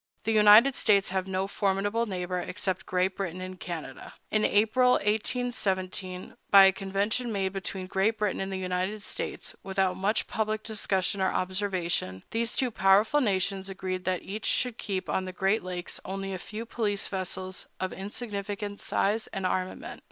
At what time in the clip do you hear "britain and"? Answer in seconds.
8.17-8.51